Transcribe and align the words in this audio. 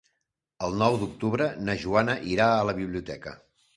El 0.67 0.77
nou 0.83 0.95
d'octubre 1.01 1.49
na 1.67 1.75
Joana 1.85 2.17
irà 2.33 2.49
a 2.57 2.67
la 2.71 2.77
biblioteca. 2.81 3.37